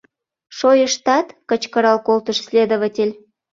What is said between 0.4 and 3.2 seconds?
—Шойыштат!— кычкырал колтыш следователь.